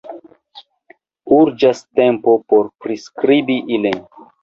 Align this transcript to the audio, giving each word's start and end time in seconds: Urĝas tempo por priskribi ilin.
Urĝas 1.37 1.83
tempo 2.01 2.37
por 2.51 2.75
priskribi 2.83 3.63
ilin. 3.79 4.07